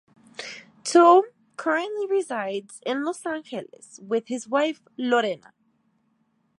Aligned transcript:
Toub 0.83 1.25
currently 1.57 2.07
resides 2.07 2.81
in 2.87 3.05
Los 3.05 3.23
Angeles, 3.23 3.99
with 4.01 4.29
his 4.29 4.47
wife, 4.47 4.81
Lorena. 4.97 5.53